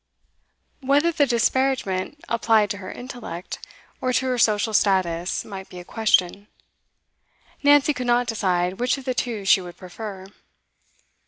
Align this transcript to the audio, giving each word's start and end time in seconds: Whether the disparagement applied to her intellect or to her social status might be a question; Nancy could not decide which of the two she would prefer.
Whether 0.79 1.11
the 1.11 1.27
disparagement 1.27 2.19
applied 2.27 2.71
to 2.71 2.77
her 2.79 2.91
intellect 2.91 3.59
or 4.01 4.11
to 4.13 4.25
her 4.25 4.39
social 4.39 4.73
status 4.73 5.45
might 5.45 5.69
be 5.69 5.79
a 5.79 5.85
question; 5.85 6.47
Nancy 7.61 7.93
could 7.93 8.07
not 8.07 8.25
decide 8.25 8.79
which 8.79 8.97
of 8.97 9.05
the 9.05 9.13
two 9.13 9.45
she 9.45 9.61
would 9.61 9.77
prefer. 9.77 10.25